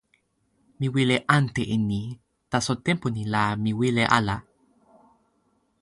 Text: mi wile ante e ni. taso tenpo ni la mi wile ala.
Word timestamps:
mi 0.79 0.87
wile 0.93 1.17
ante 1.37 1.63
e 1.75 1.77
ni. 1.89 2.01
taso 2.51 2.71
tenpo 2.85 3.07
ni 3.15 3.23
la 3.33 3.43
mi 3.63 3.71
wile 3.79 4.03
ala. 4.17 4.35